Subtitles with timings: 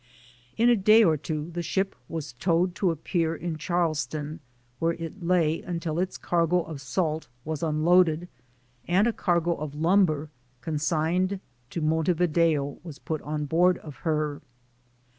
[0.57, 4.39] In a day or two the ship was towed to a pier in Charlestown,
[4.79, 8.27] where it lay until its cargo of salt was unloaded
[8.87, 14.41] and a cargo of lumber consigned to Montevideo was put on board of her.